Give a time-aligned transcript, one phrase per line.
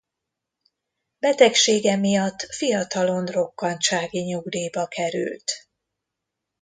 [1.19, 5.51] Betegsége miatt fiatalon rokkantsági nyugdíjba került.